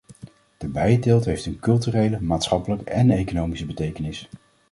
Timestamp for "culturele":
1.59-2.21